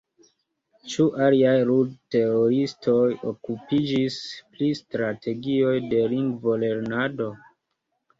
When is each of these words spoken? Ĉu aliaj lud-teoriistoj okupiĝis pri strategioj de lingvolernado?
Ĉu 0.91 1.03
aliaj 1.25 1.51
lud-teoriistoj 1.71 3.03
okupiĝis 3.31 4.17
pri 4.55 4.71
strategioj 4.79 5.75
de 5.93 6.01
lingvolernado? 6.15 7.29